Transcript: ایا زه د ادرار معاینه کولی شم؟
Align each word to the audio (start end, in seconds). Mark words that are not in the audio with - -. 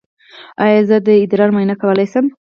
ایا 0.65 0.81
زه 0.89 0.97
د 1.05 1.09
ادرار 1.23 1.49
معاینه 1.53 1.75
کولی 1.81 2.05
شم؟ 2.11 2.25